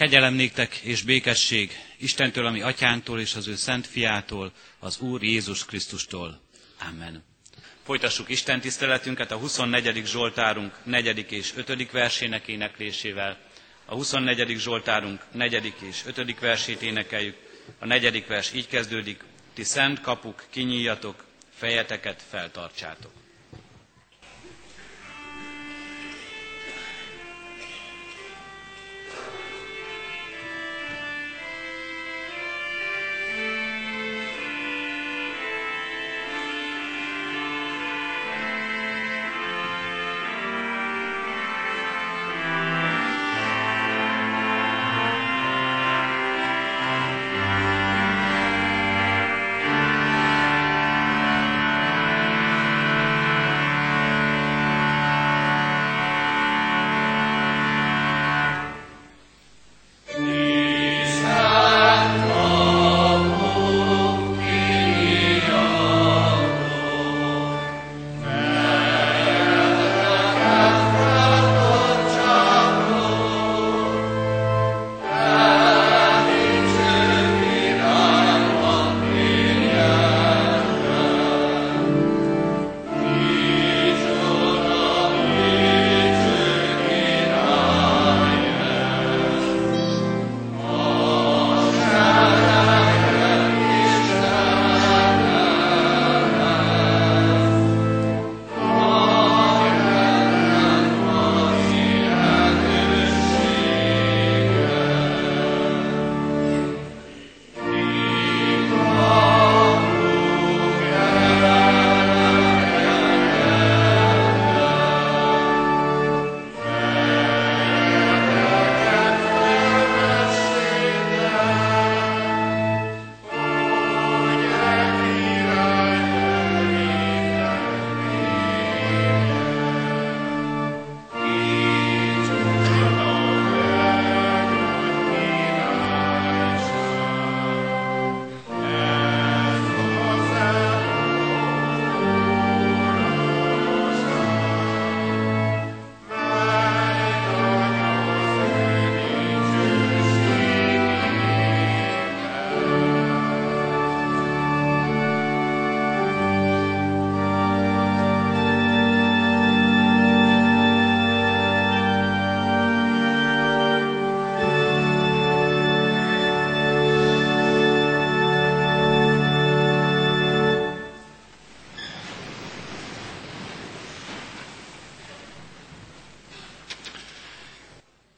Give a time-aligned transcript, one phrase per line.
[0.00, 0.50] Kegyelem
[0.82, 6.40] és békesség Istentől, ami atyánktól és az ő szent fiától, az Úr Jézus Krisztustól.
[6.88, 7.24] Amen.
[7.82, 10.02] Folytassuk Isten tiszteletünket a 24.
[10.06, 11.26] Zsoltárunk 4.
[11.32, 11.90] és 5.
[11.90, 13.38] versének éneklésével.
[13.84, 14.58] A 24.
[14.58, 15.74] Zsoltárunk 4.
[15.88, 16.40] és 5.
[16.40, 17.36] versét énekeljük.
[17.78, 19.24] A negyedik vers így kezdődik.
[19.54, 21.24] Ti szent kapuk, kinyíjatok,
[21.54, 23.19] fejeteket feltartsátok.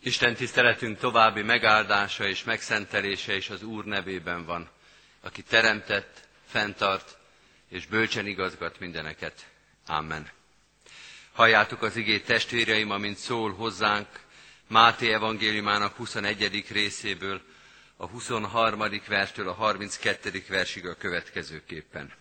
[0.04, 4.68] Isten tiszteletünk további megáldása és megszentelése is az Úr nevében van,
[5.20, 7.18] aki teremtett, fenntart
[7.68, 9.46] és bölcsen igazgat mindeneket.
[9.86, 10.30] Amen.
[11.32, 14.08] Halljátok az igét testvéreim, amint szól hozzánk
[14.66, 16.64] Máté evangéliumának 21.
[16.70, 17.40] részéből,
[17.96, 18.84] a 23.
[19.08, 20.44] verstől a 32.
[20.48, 22.12] versig a következőképpen.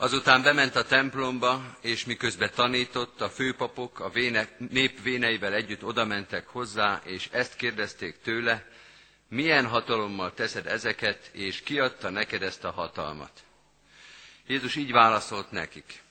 [0.00, 6.46] Azután bement a templomba, és miközben tanított, a főpapok a véne, nép véneivel együtt odamentek
[6.46, 8.66] hozzá, és ezt kérdezték tőle,
[9.28, 13.30] milyen hatalommal teszed ezeket, és kiadta neked ezt a hatalmat?
[14.46, 16.02] Jézus így válaszolt nekik,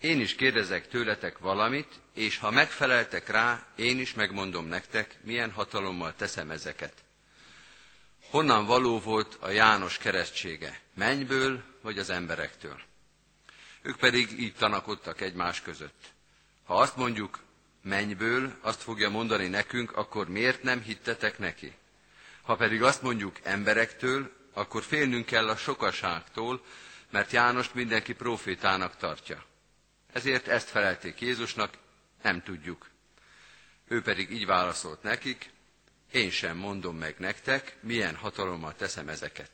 [0.00, 6.14] én is kérdezek tőletek valamit, és ha megfeleltek rá, én is megmondom nektek, milyen hatalommal
[6.16, 6.94] teszem ezeket.
[8.30, 10.80] Honnan való volt a János keresztsége?
[10.94, 12.88] Mennyből vagy az emberektől?
[13.82, 16.12] Ők pedig így tanakodtak egymás között.
[16.64, 17.38] Ha azt mondjuk
[17.82, 21.74] mennyből, azt fogja mondani nekünk, akkor miért nem hittetek neki?
[22.42, 26.64] Ha pedig azt mondjuk emberektől, akkor félnünk kell a sokaságtól,
[27.10, 29.44] mert Jánost mindenki profétának tartja.
[30.12, 31.78] Ezért ezt felelték Jézusnak,
[32.22, 32.88] nem tudjuk.
[33.88, 35.50] Ő pedig így válaszolt nekik,
[36.12, 39.50] én sem mondom meg nektek, milyen hatalommal teszem ezeket.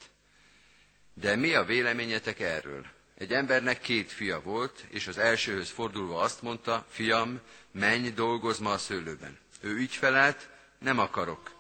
[1.15, 2.87] De mi a véleményetek erről?
[3.19, 7.41] Egy embernek két fia volt, és az elsőhöz fordulva azt mondta, fiam,
[7.71, 9.39] menj, dolgozz ma a szőlőben.
[9.61, 10.49] Ő így felelt,
[10.79, 11.55] nem akarok.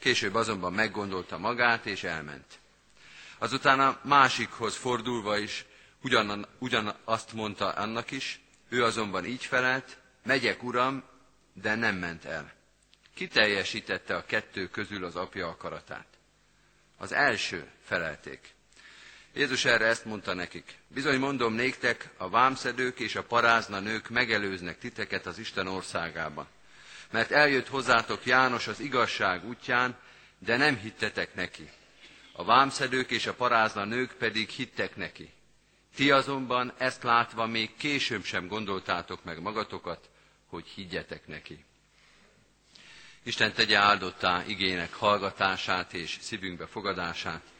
[0.00, 2.58] Később azonban meggondolta magát, és elment.
[3.38, 5.64] Azután a másikhoz fordulva is
[6.02, 11.02] ugyan, ugyan azt mondta annak is, ő azonban így felelt, megyek, uram,
[11.52, 12.52] de nem ment el.
[13.14, 16.06] Ki teljesítette a kettő közül az apja akaratát?
[16.96, 18.54] Az első felelték.
[19.34, 20.78] Jézus erre ezt mondta nekik.
[20.88, 26.46] Bizony mondom néktek, a vámszedők és a parázna nők megelőznek titeket az Isten országában.
[27.10, 29.96] Mert eljött hozzátok János az igazság útján,
[30.38, 31.70] de nem hittetek neki.
[32.32, 35.32] A vámszedők és a parázna nők pedig hittek neki.
[35.94, 40.08] Ti azonban ezt látva még később sem gondoltátok meg magatokat,
[40.46, 41.64] hogy higgyetek neki.
[43.22, 47.52] Isten tegye áldottá igének hallgatását és szívünkbe fogadását.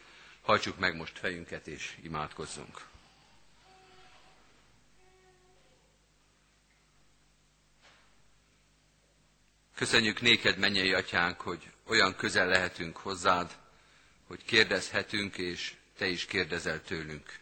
[0.44, 2.86] Hajtsuk meg most fejünket és imádkozzunk.
[9.74, 13.56] Köszönjük néked, mennyei atyánk, hogy olyan közel lehetünk hozzád,
[14.26, 17.38] hogy kérdezhetünk, és te is kérdezel tőlünk.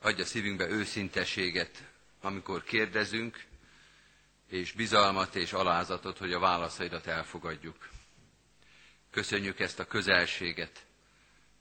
[0.00, 1.82] Adja szívünkbe őszintességet,
[2.20, 3.44] amikor kérdezünk,
[4.48, 7.88] és bizalmat és alázatot, hogy a válaszaidat elfogadjuk.
[9.10, 10.86] Köszönjük ezt a közelséget,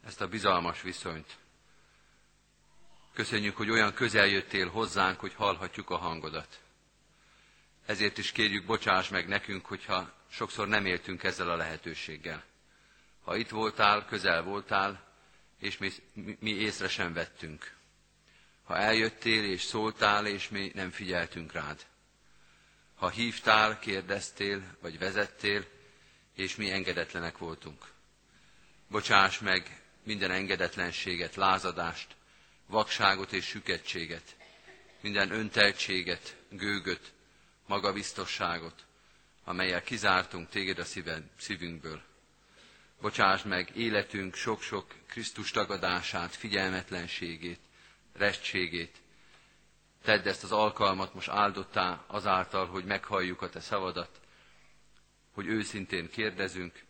[0.07, 1.37] ezt a bizalmas viszonyt.
[3.13, 6.59] Köszönjük, hogy olyan közel jöttél hozzánk, hogy hallhatjuk a hangodat.
[7.85, 12.43] Ezért is kérjük, bocsáss meg nekünk, hogyha sokszor nem éltünk ezzel a lehetőséggel.
[13.23, 15.03] Ha itt voltál, közel voltál,
[15.59, 15.91] és mi,
[16.39, 17.75] mi észre sem vettünk.
[18.63, 21.85] Ha eljöttél és szóltál, és mi nem figyeltünk rád.
[22.95, 25.65] Ha hívtál, kérdeztél, vagy vezettél,
[26.35, 27.85] és mi engedetlenek voltunk.
[28.87, 32.15] Bocsáss meg minden engedetlenséget, lázadást,
[32.67, 34.35] vakságot és süketséget,
[35.01, 37.13] minden önteltséget, gőgöt,
[37.65, 38.85] magabiztosságot,
[39.43, 42.01] amelyel kizártunk téged a szíven, szívünkből.
[43.01, 47.59] Bocsáss meg életünk sok-sok Krisztus tagadását, figyelmetlenségét,
[48.13, 48.95] restségét.
[50.03, 54.19] Tedd ezt az alkalmat most áldottá azáltal, hogy meghalljuk a te szavadat,
[55.31, 56.83] hogy őszintén kérdezünk,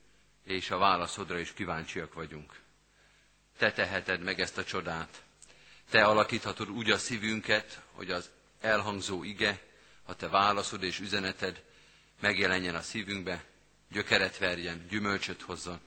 [0.44, 2.66] és a válaszodra is kíváncsiak vagyunk.
[3.58, 5.22] Te teheted meg ezt a csodát.
[5.90, 8.30] Te alakíthatod úgy a szívünket, hogy az
[8.62, 9.62] elhangzó ige,
[10.04, 11.64] a te válaszod és üzeneted
[12.20, 13.44] megjelenjen a szívünkbe,
[13.92, 15.80] gyökeret verjen, gyümölcsöt hozzon,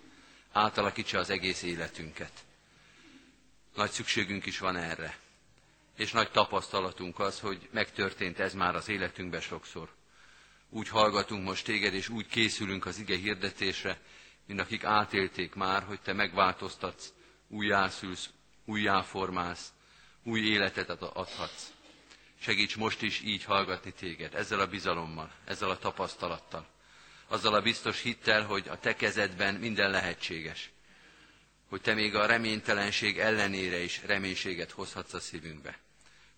[0.53, 2.33] átalakítsa az egész életünket.
[3.75, 5.19] Nagy szükségünk is van erre.
[5.97, 9.89] És nagy tapasztalatunk az, hogy megtörtént ez már az életünkben sokszor.
[10.69, 13.99] Úgy hallgatunk most téged, és úgy készülünk az ige hirdetésre,
[14.47, 17.13] mint akik átélték már, hogy te megváltoztatsz,
[17.51, 18.31] újjászülsz,
[18.65, 19.73] újjáformálsz,
[20.23, 21.73] új életet adhatsz.
[22.41, 26.67] Segíts most is így hallgatni téged, ezzel a bizalommal, ezzel a tapasztalattal,
[27.29, 30.71] azzal a biztos hittel, hogy a te kezedben minden lehetséges.
[31.69, 35.79] Hogy te még a reménytelenség ellenére is reménységet hozhatsz a szívünkbe.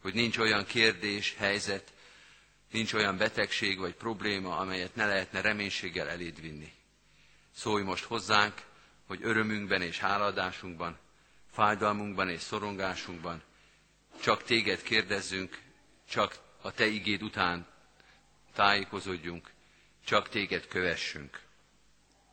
[0.01, 1.93] Hogy nincs olyan kérdés, helyzet,
[2.71, 6.73] nincs olyan betegség vagy probléma, amelyet ne lehetne reménységgel eléd vinni.
[7.55, 8.55] Szólj most hozzánk,
[9.07, 10.99] hogy örömünkben és háladásunkban,
[11.53, 13.43] fájdalmunkban és szorongásunkban
[14.23, 15.59] csak téged kérdezzünk,
[16.09, 17.67] csak a te igéd után
[18.55, 19.51] tájékozódjunk,
[20.05, 21.41] csak téged kövessünk.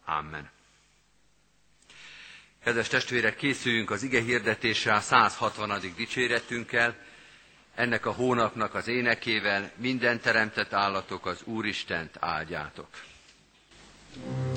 [0.06, 0.50] Amen.
[2.64, 5.80] Kedves testvérek, készüljünk az ige hirdetésre a 160.
[5.96, 6.96] dicséretünkkel,
[7.76, 12.88] ennek a hónapnak az énekével minden teremtett állatok az Úristent áldjátok.
[14.14, 14.49] thank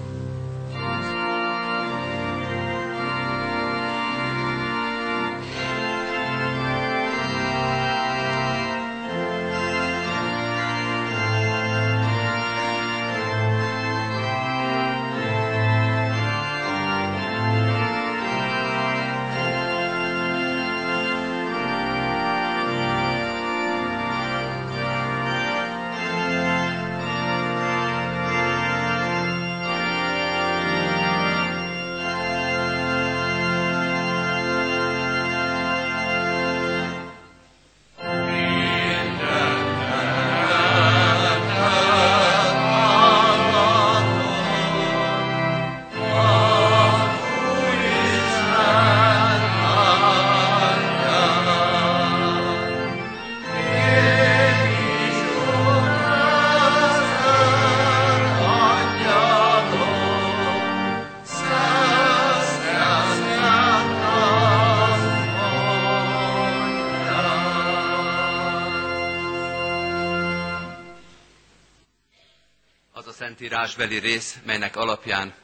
[73.63, 75.35] you szentírásbeli rész, melynek alapján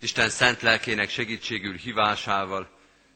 [0.00, 2.68] Isten szent lelkének segítségül hívásával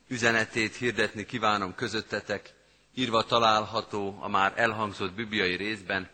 [0.09, 2.53] üzenetét hirdetni kívánom közöttetek,
[2.95, 6.09] írva található a már elhangzott bibliai részben,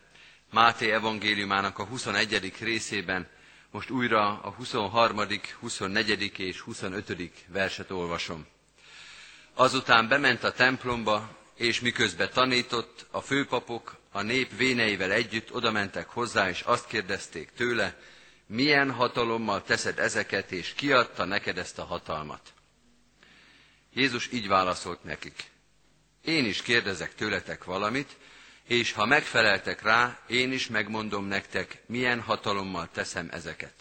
[0.51, 2.53] Máté evangéliumának a 21.
[2.61, 3.27] részében,
[3.71, 5.21] most újra a 23.,
[5.61, 6.39] 24.
[6.39, 7.31] és 25.
[7.49, 8.47] verset olvasom.
[9.55, 16.49] Azután bement a templomba, és miközben tanított, a főpapok a nép véneivel együtt odamentek hozzá,
[16.49, 17.95] és azt kérdezték tőle,
[18.47, 22.53] milyen hatalommal teszed ezeket, és kiadta neked ezt a hatalmat?
[23.95, 25.51] Jézus így válaszolt nekik.
[26.25, 28.17] Én is kérdezek tőletek valamit,
[28.65, 33.75] és ha megfeleltek rá, én is megmondom nektek, milyen hatalommal teszem ezeket.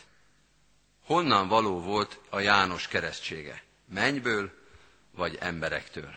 [1.05, 3.63] Honnan való volt a János keresztsége?
[3.93, 4.51] Mennyből
[5.11, 6.15] vagy emberektől?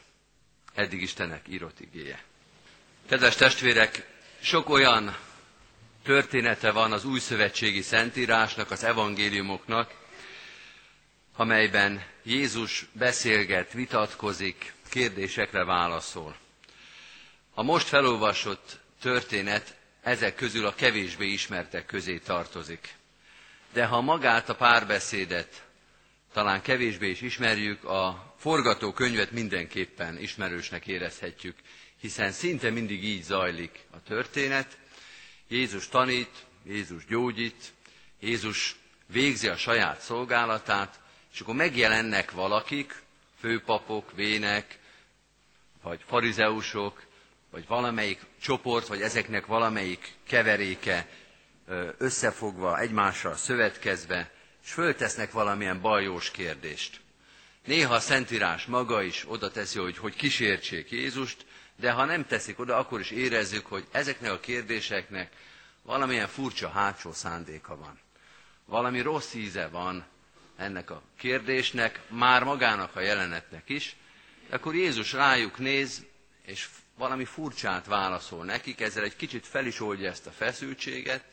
[0.75, 2.23] Eddig Istennek írott igéje.
[3.09, 4.07] Kedves testvérek,
[4.41, 5.17] sok olyan
[6.05, 9.95] története van az új szövetségi szentírásnak, az evangéliumoknak,
[11.37, 16.37] amelyben Jézus beszélget, vitatkozik, kérdésekre válaszol.
[17.55, 22.95] A most felolvasott történet ezek közül a kevésbé ismertek közé tartozik.
[23.73, 25.65] De ha magát a párbeszédet
[26.33, 31.57] talán kevésbé is ismerjük, a forgatókönyvet mindenképpen ismerősnek érezhetjük,
[32.01, 34.77] hiszen szinte mindig így zajlik a történet.
[35.49, 37.73] Jézus tanít, Jézus gyógyít,
[38.21, 41.01] Jézus végzi a saját szolgálatát,
[41.33, 43.03] és akkor megjelennek valakik,
[43.41, 44.79] főpapok, vének,
[45.83, 47.03] vagy farizeusok,
[47.51, 51.09] vagy valamelyik csoport, vagy ezeknek valamelyik keveréke
[51.99, 54.33] összefogva, egymással szövetkezve,
[54.65, 57.01] és föltesznek valamilyen bajós kérdést.
[57.65, 62.59] Néha a Szentírás maga is oda teszi, hogy, hogy kísértsék Jézust, de ha nem teszik
[62.59, 65.33] oda, akkor is érezzük, hogy ezeknek a kérdéseknek
[65.83, 67.99] valamilyen furcsa hátsó szándéka van.
[68.65, 70.05] Valami rossz íze van
[70.57, 73.97] ennek a kérdésnek, már magának a jelenetnek is,
[74.51, 76.05] akkor Jézus rájuk néz,
[76.43, 81.25] és valami furcsát válaszol nekik, ezzel egy kicsit fel is oldja ezt a feszültséget,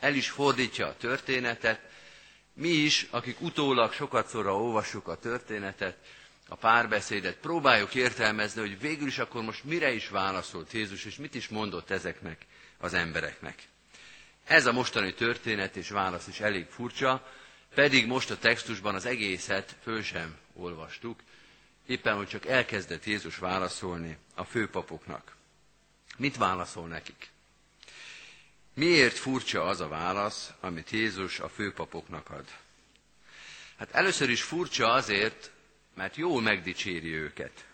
[0.00, 1.80] el is fordítja a történetet.
[2.54, 5.96] Mi is, akik utólag sokat szorra olvassuk a történetet,
[6.52, 11.34] a párbeszédet, próbáljuk értelmezni, hogy végül is akkor most mire is válaszolt Jézus, és mit
[11.34, 12.46] is mondott ezeknek
[12.78, 13.62] az embereknek.
[14.44, 17.28] Ez a mostani történet és válasz is elég furcsa,
[17.74, 21.20] pedig most a textusban az egészet föl sem olvastuk,
[21.86, 25.36] éppen hogy csak elkezdett Jézus válaszolni a főpapoknak.
[26.16, 27.30] Mit válaszol nekik?
[28.74, 32.46] Miért furcsa az a válasz, amit Jézus a főpapoknak ad?
[33.78, 35.50] Hát először is furcsa azért,
[35.94, 37.64] mert jól megdicséri őket.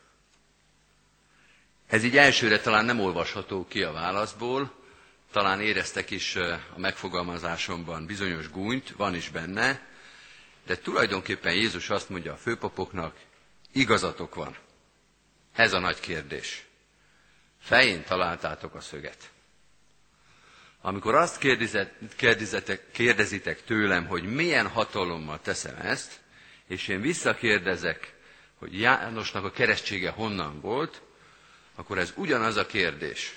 [1.87, 4.72] Ez így elsőre talán nem olvasható ki a válaszból,
[5.32, 9.87] talán éreztek is a megfogalmazásomban bizonyos gúnyt, van is benne,
[10.66, 13.16] de tulajdonképpen Jézus azt mondja a főpapoknak,
[13.72, 14.56] igazatok van.
[15.54, 16.66] Ez a nagy kérdés.
[17.60, 19.30] Fején találtátok a szöget.
[20.80, 21.38] Amikor azt
[22.16, 26.20] kérdezitek, kérdezitek tőlem, hogy milyen hatalommal teszem ezt,
[26.68, 28.14] és én visszakérdezek,
[28.58, 31.02] hogy Jánosnak a keresztsége honnan volt,
[31.75, 33.34] akkor ez ugyanaz a kérdés.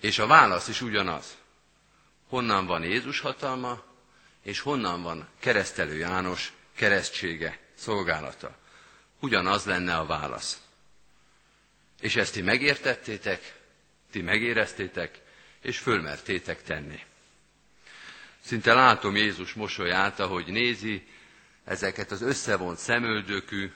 [0.00, 1.36] És a válasz is ugyanaz.
[2.28, 3.82] Honnan van Jézus hatalma,
[4.42, 8.56] és honnan van keresztelő János keresztsége, szolgálata.
[9.20, 10.62] Ugyanaz lenne a válasz.
[12.00, 13.60] És ezt ti megértettétek,
[14.10, 15.20] ti megéreztétek,
[15.60, 17.00] és fölmertétek tenni.
[18.40, 21.06] Szinte látom Jézus mosolyát, ahogy nézi
[21.64, 23.70] ezeket az összevont szemöldökű,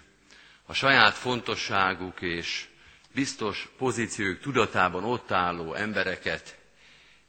[0.66, 2.66] a saját fontosságuk és
[3.14, 6.59] biztos pozíciók tudatában ott álló embereket,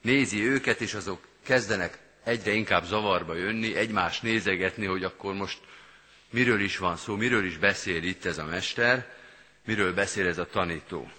[0.01, 5.59] nézi őket, és azok kezdenek egyre inkább zavarba jönni, egymást nézegetni, hogy akkor most
[6.29, 9.13] miről is van szó, miről is beszél itt ez a mester,
[9.65, 11.11] miről beszél ez a tanító.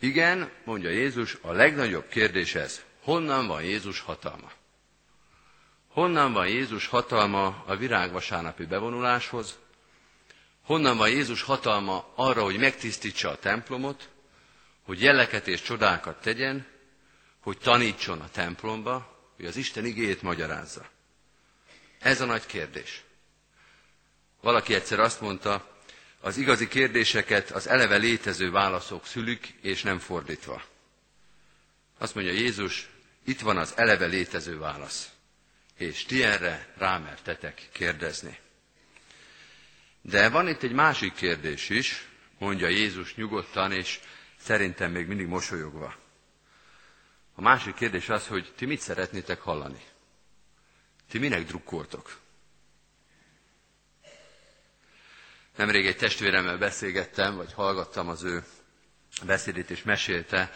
[0.00, 4.52] Igen, mondja Jézus, a legnagyobb kérdés ez, honnan van Jézus hatalma?
[6.00, 9.58] Honnan van Jézus hatalma a virágvasárnapi bevonuláshoz?
[10.64, 14.08] Honnan van Jézus hatalma arra, hogy megtisztítsa a templomot,
[14.82, 16.66] hogy jeleket és csodákat tegyen,
[17.40, 20.88] hogy tanítson a templomba, hogy az Isten igéjét magyarázza?
[21.98, 23.04] Ez a nagy kérdés.
[24.40, 25.76] Valaki egyszer azt mondta,
[26.20, 30.62] az igazi kérdéseket az eleve létező válaszok szülik, és nem fordítva.
[31.98, 32.88] Azt mondja Jézus,
[33.24, 35.10] itt van az eleve létező válasz
[35.80, 38.38] és ti erre rámertetek kérdezni.
[40.00, 42.08] De van itt egy másik kérdés is,
[42.38, 44.00] mondja Jézus nyugodtan, és
[44.38, 45.94] szerintem még mindig mosolyogva.
[47.34, 49.82] A másik kérdés az, hogy ti mit szeretnétek hallani?
[51.10, 52.18] Ti minek drukkoltok?
[55.56, 58.44] Nemrég egy testvéremmel beszélgettem, vagy hallgattam az ő
[59.26, 60.52] beszédét, és mesélte,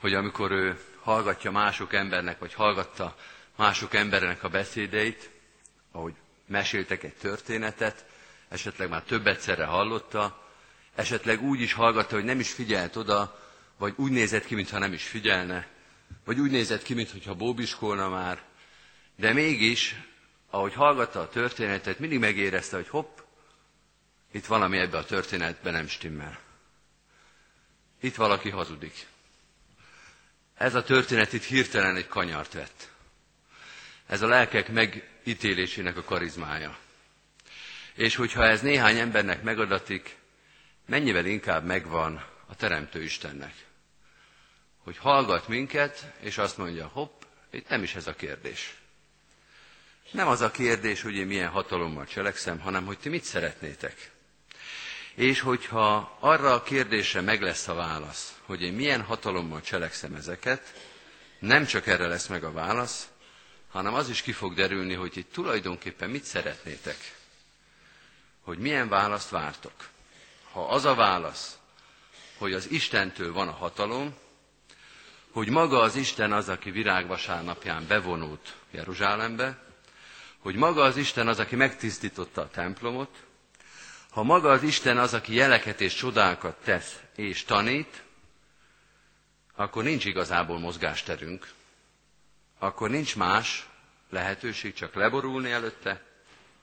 [0.00, 3.16] hogy amikor ő hallgatja mások embernek, vagy hallgatta
[3.56, 5.30] mások embernek a beszédeit,
[5.92, 6.14] ahogy
[6.46, 8.04] meséltek egy történetet,
[8.48, 10.44] esetleg már több egyszerre hallotta,
[10.94, 13.40] Esetleg úgy is hallgatta, hogy nem is figyelt oda,
[13.78, 15.66] vagy úgy nézett ki, mintha nem is figyelne,
[16.24, 18.42] vagy úgy nézett ki, mintha bóbiskolna már,
[19.16, 19.94] de mégis,
[20.50, 23.18] ahogy hallgatta a történetet, mindig megérezte, hogy hopp,
[24.32, 26.38] itt valami ebbe a történetben nem stimmel.
[28.00, 29.06] Itt valaki hazudik.
[30.54, 32.90] Ez a történet itt hirtelen egy kanyart vett.
[34.06, 36.78] Ez a lelkek megítélésének a karizmája.
[37.94, 40.16] És hogyha ez néhány embernek megadatik,
[40.86, 43.54] mennyivel inkább megvan a Teremtő Istennek.
[44.78, 48.74] Hogy hallgat minket, és azt mondja, hopp, itt nem is ez a kérdés.
[50.10, 54.10] Nem az a kérdés, hogy én milyen hatalommal cselekszem, hanem hogy ti mit szeretnétek.
[55.14, 60.74] És hogyha arra a kérdésre meg lesz a válasz, hogy én milyen hatalommal cselekszem ezeket,
[61.38, 63.08] nem csak erre lesz meg a válasz,
[63.74, 67.16] hanem az is ki fog derülni, hogy itt tulajdonképpen mit szeretnétek.
[68.42, 69.72] Hogy milyen választ vártok.
[70.52, 71.58] Ha az a válasz,
[72.38, 74.14] hogy az Istentől van a hatalom,
[75.30, 79.62] hogy maga az Isten az, aki virágvasárnapján bevonult Jeruzsálembe,
[80.38, 83.22] hogy maga az Isten az, aki megtisztította a templomot,
[84.10, 88.02] ha maga az Isten az, aki jeleket és csodákat tesz és tanít,
[89.54, 91.48] akkor nincs igazából mozgásterünk,
[92.64, 93.68] akkor nincs más
[94.10, 96.02] lehetőség csak leborulni előtte,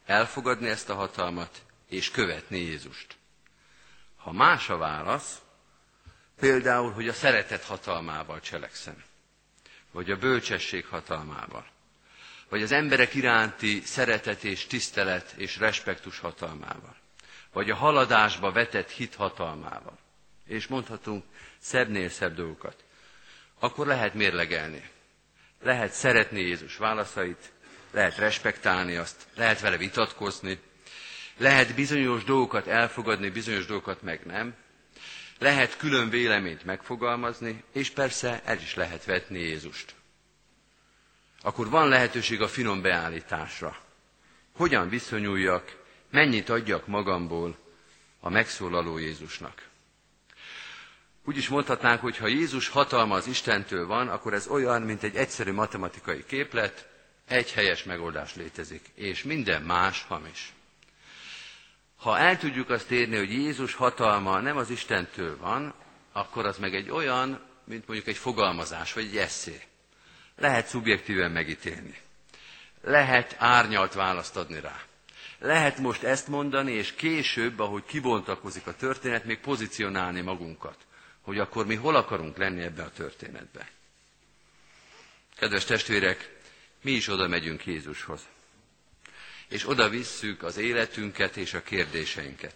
[0.05, 3.15] elfogadni ezt a hatalmat, és követni Jézust.
[4.17, 5.41] Ha más a válasz,
[6.39, 9.03] például, hogy a szeretet hatalmával cselekszem,
[9.91, 11.65] vagy a bölcsesség hatalmával,
[12.50, 16.96] vagy az emberek iránti szeretet és tisztelet és respektus hatalmával,
[17.53, 19.98] vagy a haladásba vetett hit hatalmával,
[20.46, 21.24] és mondhatunk
[21.60, 22.84] szebbnél szebb dolgokat,
[23.60, 24.91] akkor lehet mérlegelni.
[25.62, 27.51] Lehet szeretni Jézus válaszait,
[27.91, 30.60] lehet respektálni azt, lehet vele vitatkozni,
[31.38, 34.56] lehet bizonyos dolgokat elfogadni, bizonyos dolgokat meg nem,
[35.39, 39.96] lehet külön véleményt megfogalmazni, és persze el is lehet vetni Jézust.
[41.41, 43.77] Akkor van lehetőség a finom beállításra.
[44.56, 47.58] Hogyan viszonyuljak mennyit adjak magamból
[48.20, 49.70] a megszólaló Jézusnak.
[51.25, 55.16] Úgy is mondhatnánk, hogy ha Jézus hatalma az Istentől van, akkor ez olyan, mint egy
[55.16, 56.88] egyszerű matematikai képlet,
[57.27, 60.53] egy helyes megoldás létezik, és minden más hamis.
[61.96, 65.74] Ha el tudjuk azt érni, hogy Jézus hatalma nem az Istentől van,
[66.12, 69.62] akkor az meg egy olyan, mint mondjuk egy fogalmazás, vagy egy eszé.
[70.38, 71.98] Lehet szubjektíven megítélni.
[72.81, 74.79] Lehet árnyalt választ adni rá.
[75.40, 80.77] Lehet most ezt mondani, és később, ahogy kibontakozik a történet, még pozícionálni magunkat,
[81.22, 83.70] hogy akkor mi hol akarunk lenni ebbe a történetbe.
[85.36, 86.36] Kedves testvérek,
[86.81, 88.22] mi is oda megyünk Jézushoz.
[89.48, 92.55] És oda visszük az életünket és a kérdéseinket.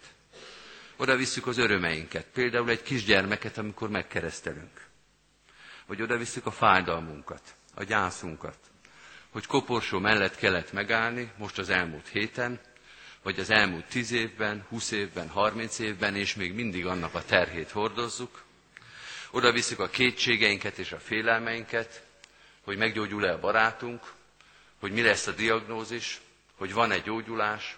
[0.96, 2.26] Oda visszük az örömeinket.
[2.34, 4.86] Például egy kisgyermeket, amikor megkeresztelünk.
[5.86, 8.58] Vagy oda visszük a fájdalmunkat, a gyászunkat.
[9.30, 12.60] Hogy koporsó mellett kellett megállni, most az elmúlt héten,
[13.24, 17.70] vagy az elmúlt tíz évben, húsz évben, harminc évben, és még mindig annak a terhét
[17.72, 18.44] hordozzuk.
[19.36, 22.04] Oda visszük a kétségeinket és a félelmeinket,
[22.62, 24.12] hogy meggyógyul-e a barátunk,
[24.80, 26.22] hogy mi lesz a diagnózis,
[26.56, 27.78] hogy van-e gyógyulás,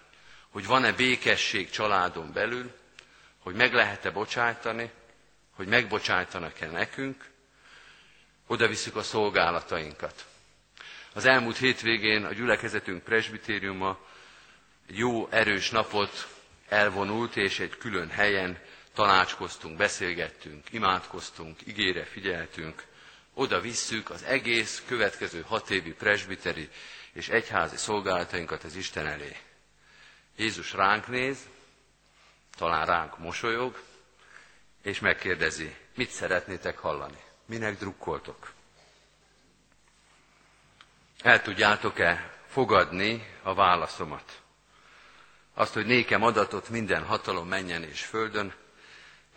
[0.49, 2.71] hogy van-e békesség családon belül,
[3.39, 4.91] hogy meg lehet-e bocsájtani,
[5.55, 7.25] hogy megbocsájtanak-e nekünk,
[8.47, 10.25] oda visszük a szolgálatainkat.
[11.13, 13.99] Az elmúlt hétvégén a gyülekezetünk presbitériuma
[14.87, 16.27] jó, erős napot
[16.67, 18.57] elvonult, és egy külön helyen
[18.97, 22.85] tanácskoztunk, beszélgettünk, imádkoztunk, igére figyeltünk,
[23.33, 26.69] oda visszük az egész következő hat évi presbiteri
[27.13, 29.37] és egyházi szolgálatainkat az Isten elé.
[30.35, 31.37] Jézus ránk néz,
[32.57, 33.81] talán ránk mosolyog,
[34.81, 37.21] és megkérdezi, mit szeretnétek hallani?
[37.45, 38.51] Minek drukkoltok?
[41.21, 44.41] El tudjátok-e fogadni a válaszomat?
[45.53, 48.53] azt, hogy nékem adatot minden hatalom menjen és földön,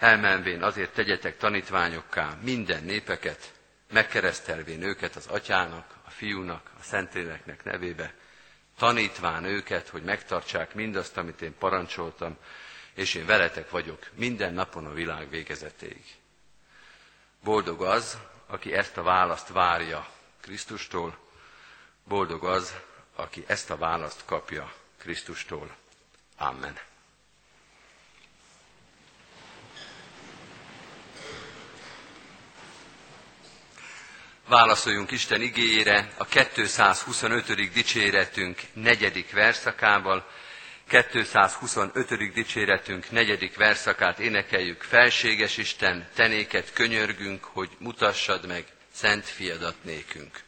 [0.00, 3.52] elmenvén azért tegyetek tanítványokká minden népeket,
[3.92, 8.14] megkeresztelvén őket az atyának, a fiúnak, a szentléleknek nevébe,
[8.78, 12.36] tanítván őket, hogy megtartsák mindazt, amit én parancsoltam,
[12.94, 16.04] és én veletek vagyok minden napon a világ végezetéig.
[17.44, 20.08] Boldog az, aki ezt a választ várja
[20.40, 21.18] Krisztustól,
[22.04, 22.74] boldog az,
[23.14, 25.76] aki ezt a választ kapja Krisztustól.
[26.36, 26.78] Amen.
[34.50, 37.72] Válaszoljunk Isten igényére a 225.
[37.72, 40.30] dicséretünk negyedik verszakával.
[40.88, 42.32] 225.
[42.32, 44.82] dicséretünk negyedik verszakát énekeljük.
[44.82, 50.40] Felséges Isten, tenéket könyörgünk, hogy mutassad meg szent fiadat nékünk.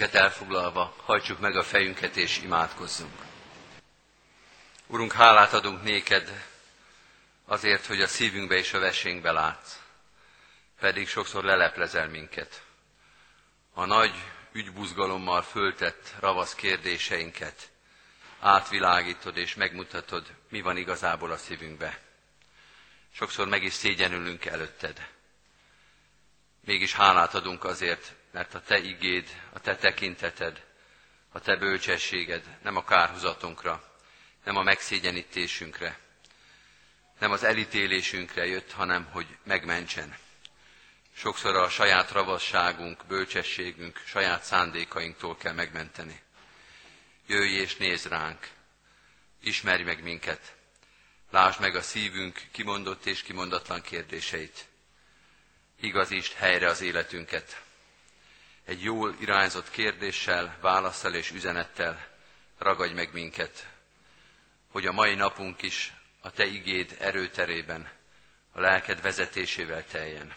[0.00, 3.12] Helyünket elfoglalva, hajtsuk meg a fejünket és imádkozzunk.
[4.86, 6.44] Urunk, hálát adunk néked
[7.44, 9.78] azért, hogy a szívünkbe és a vesénkbe látsz,
[10.78, 12.62] pedig sokszor leleplezel minket.
[13.74, 14.14] A nagy
[14.52, 17.70] ügybuzgalommal föltett ravasz kérdéseinket
[18.38, 21.98] átvilágítod és megmutatod, mi van igazából a szívünkbe.
[23.12, 25.09] Sokszor meg is szégyenülünk előtted.
[26.70, 30.64] Mégis hálát adunk azért, mert a Te igéd, a Te tekinteted,
[31.32, 33.94] a Te bölcsességed nem a kárhozatunkra,
[34.44, 35.98] nem a megszégyenítésünkre,
[37.18, 40.16] nem az elítélésünkre jött, hanem hogy megmentsen.
[41.16, 46.20] Sokszor a saját ravasságunk, bölcsességünk, saját szándékainktól kell megmenteni.
[47.26, 48.48] Jöjj és nézd ránk,
[49.42, 50.54] ismerj meg minket,
[51.30, 54.68] lásd meg a szívünk kimondott és kimondatlan kérdéseit.
[55.80, 57.62] Igazítsd helyre az életünket,
[58.64, 62.06] egy jól irányzott kérdéssel, válaszsal és üzenettel
[62.58, 63.68] ragadj meg minket,
[64.70, 67.90] hogy a mai napunk is a Te igéd erőterében,
[68.52, 70.34] a lelked vezetésével teljen.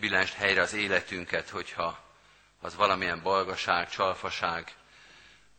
[0.00, 2.04] Billensd helyre az életünket, hogyha
[2.60, 4.74] az valamilyen balgaság, csalfaság,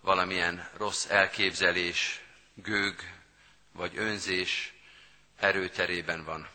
[0.02, 2.22] valamilyen rossz elképzelés,
[2.54, 3.13] gőg
[3.72, 4.74] vagy önzés
[5.38, 6.48] erőterében van.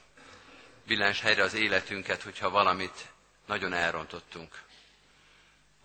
[0.86, 3.12] Billens helyre az életünket, hogyha valamit
[3.46, 4.62] nagyon elrontottunk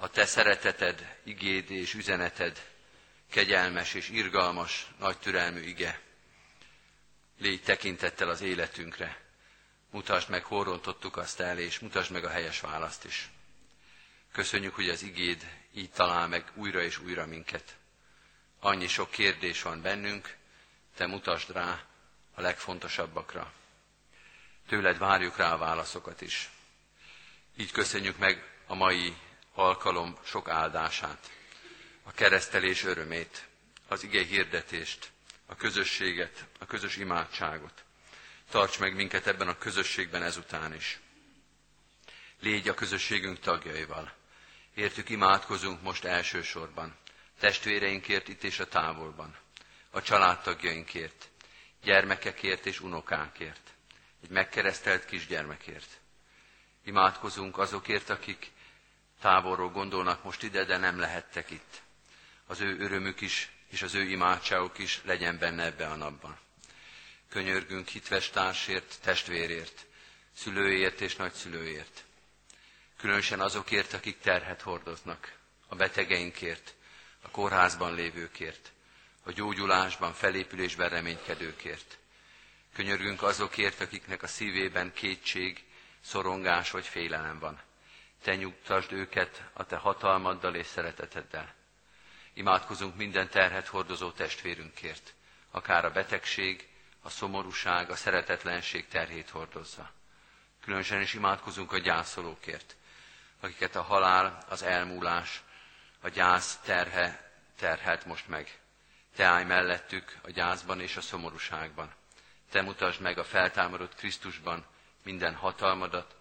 [0.01, 2.67] a te szereteted, igéd és üzeneted,
[3.29, 6.01] kegyelmes és irgalmas, nagy türelmű ige.
[7.37, 9.21] Légy tekintettel az életünkre.
[9.91, 13.29] Mutasd meg, hol rontottuk azt el, és mutasd meg a helyes választ is.
[14.31, 17.77] Köszönjük, hogy az igéd így talál meg újra és újra minket.
[18.59, 20.35] Annyi sok kérdés van bennünk,
[20.95, 21.83] te mutasd rá
[22.33, 23.53] a legfontosabbakra.
[24.69, 26.49] Tőled várjuk rá a válaszokat is.
[27.57, 29.15] Így köszönjük meg a mai
[29.53, 31.31] alkalom sok áldását,
[32.03, 33.47] a keresztelés örömét,
[33.87, 35.11] az ige hirdetést,
[35.45, 37.83] a közösséget, a közös imádságot.
[38.49, 40.99] Tarts meg minket ebben a közösségben ezután is.
[42.39, 44.13] Légy a közösségünk tagjaival.
[44.73, 46.95] Értük imádkozunk most elsősorban.
[47.39, 49.35] Testvéreinkért itt és a távolban.
[49.89, 51.29] A családtagjainkért.
[51.83, 53.73] Gyermekekért és unokánkért.
[54.23, 55.99] Egy megkeresztelt kisgyermekért.
[56.85, 58.51] Imádkozunk azokért, akik
[59.21, 61.81] távolról gondolnak most ide, de nem lehettek itt.
[62.45, 66.37] Az ő örömük is, és az ő imádságuk is legyen benne ebbe a napban.
[67.29, 69.85] Könyörgünk hitves társért, testvérért,
[70.35, 72.03] szülőért és nagyszülőért.
[72.97, 75.33] Különösen azokért, akik terhet hordoznak,
[75.67, 76.73] a betegeinkért,
[77.21, 78.71] a kórházban lévőkért,
[79.23, 81.97] a gyógyulásban, felépülésben reménykedőkért.
[82.79, 85.63] Könyörgünk azokért, akiknek a szívében kétség,
[86.01, 87.59] szorongás vagy félelem van
[88.23, 91.53] te nyugtasd őket a te hatalmaddal és szereteteddel.
[92.33, 95.13] Imádkozunk minden terhet hordozó testvérünkért,
[95.51, 96.67] akár a betegség,
[97.01, 99.91] a szomorúság, a szeretetlenség terhét hordozza.
[100.63, 102.75] Különösen is imádkozunk a gyászolókért,
[103.39, 105.41] akiket a halál, az elmúlás,
[106.01, 108.59] a gyász terhe terhelt most meg.
[109.15, 111.97] Te állj mellettük a gyászban és a szomorúságban.
[112.49, 114.65] Te mutasd meg a feltámadott Krisztusban
[115.03, 116.15] minden hatalmadat,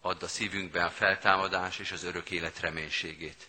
[0.00, 3.48] add a szívünkbe a feltámadás és az örök élet reménységét.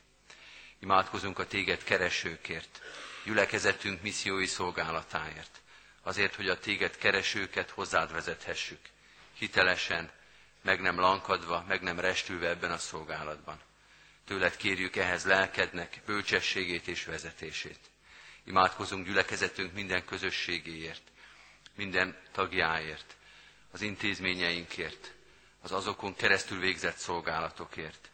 [0.79, 2.81] Imádkozunk a téged keresőkért,
[3.25, 5.61] gyülekezetünk missziói szolgálatáért,
[6.01, 8.79] azért, hogy a téged keresőket hozzád vezethessük,
[9.37, 10.11] hitelesen,
[10.61, 13.59] meg nem lankadva, meg nem restülve ebben a szolgálatban.
[14.25, 17.79] Tőled kérjük ehhez lelkednek bölcsességét és vezetését.
[18.43, 21.01] Imádkozunk gyülekezetünk minden közösségéért,
[21.75, 23.15] minden tagjáért,
[23.71, 25.13] az intézményeinkért,
[25.61, 28.09] az azokon keresztül végzett szolgálatokért.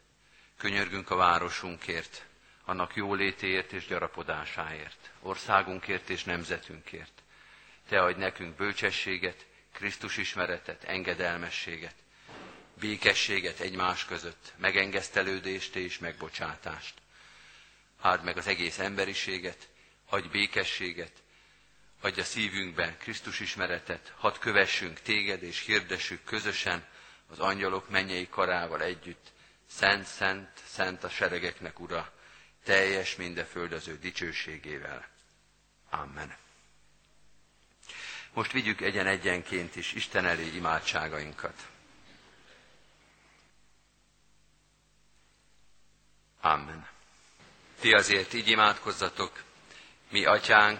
[0.58, 2.26] Könyörgünk a városunkért,
[2.66, 7.22] annak jólétéért és gyarapodásáért, országunkért és nemzetünkért.
[7.88, 11.96] Te adj nekünk bölcsességet, Krisztus ismeretet, engedelmességet,
[12.80, 16.94] békességet egymás között, megengesztelődést és megbocsátást.
[18.02, 19.68] Áld meg az egész emberiséget,
[20.10, 21.12] adj békességet,
[22.02, 26.86] adj a szívünkbe Krisztus ismeretet, hadd kövessünk téged és hirdessük közösen
[27.30, 29.32] az angyalok mennyei karával együtt,
[29.70, 32.14] Szent, Szent, Szent a seregeknek Ura,
[32.64, 35.08] teljes mindeföldöző dicsőségével.
[35.90, 36.36] Amen.
[38.34, 41.68] Most vigyük egyen-egyenként is Isten elé imádságainkat.
[46.42, 46.88] Amen.
[47.80, 49.44] Ti azért így imádkozzatok,
[50.10, 50.80] mi atyánk,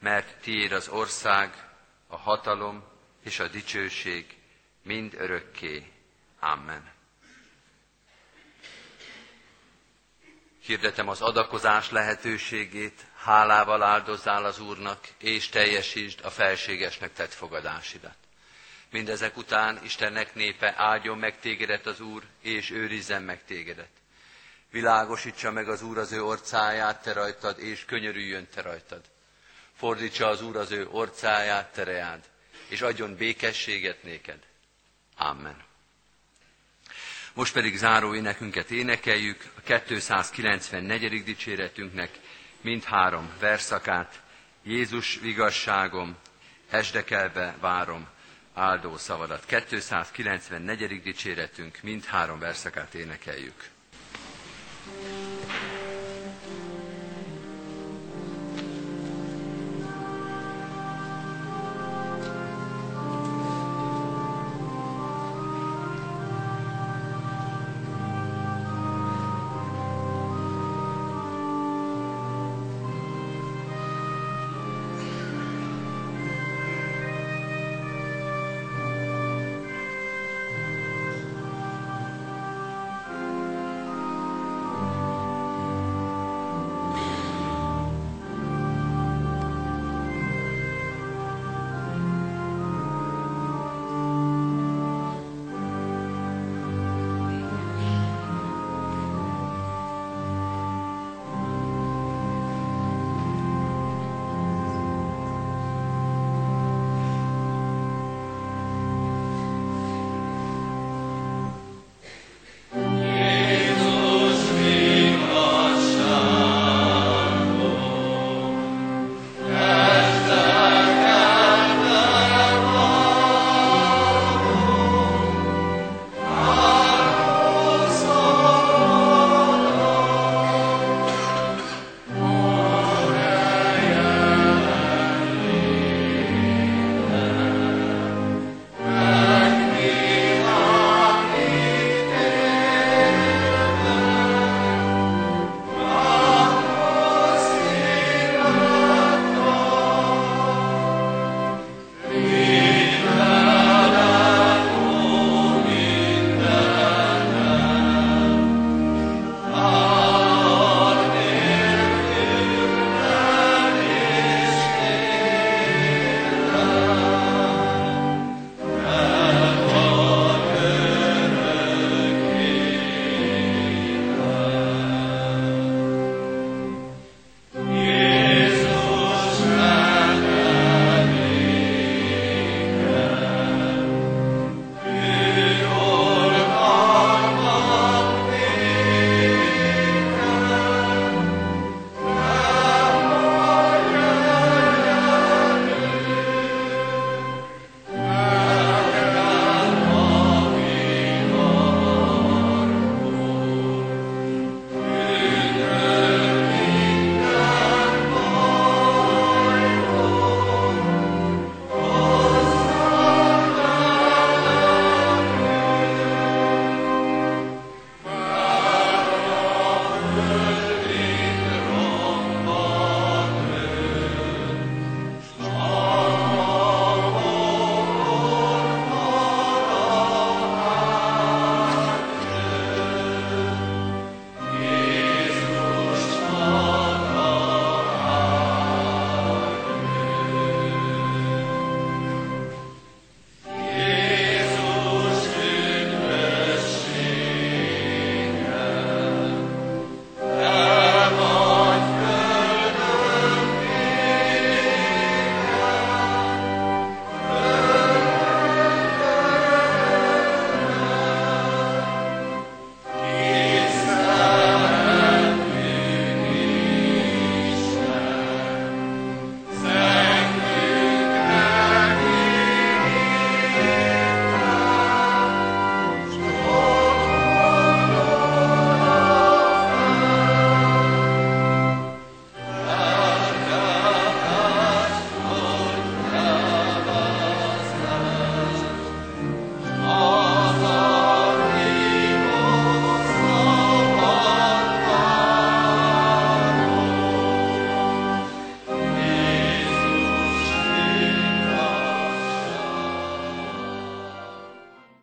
[0.00, 1.68] mert tiéd az ország,
[2.06, 2.84] a hatalom
[3.24, 4.36] és a dicsőség
[4.82, 5.92] mind örökké.
[6.40, 6.90] Amen.
[10.62, 18.16] Hirdetem az adakozás lehetőségét, hálával áldozzál az Úrnak, és teljesítsd a felségesnek tett fogadásidat.
[18.90, 23.90] Mindezek után Istennek népe áldjon meg tégedet az Úr, és őrizzen meg tégedet.
[24.70, 29.00] Világosítsa meg az Úr az ő orcáját te rajtad, és könyörüljön te rajtad.
[29.80, 32.24] Fordítsa az Úr az ő orcáját te reád,
[32.68, 34.38] és adjon békességet néked.
[35.16, 35.56] Amen.
[37.34, 41.24] Most pedig záró énekünket énekeljük, a 294.
[41.24, 42.10] dicséretünknek
[42.60, 44.22] mindhárom verszakát.
[44.62, 46.16] Jézus vigasságom,
[46.70, 48.08] esdekelve várom
[48.54, 49.44] áldó szavadat.
[49.46, 51.02] 294.
[51.02, 53.68] dicséretünk mindhárom verszakát énekeljük.
[54.82, 55.79] thank you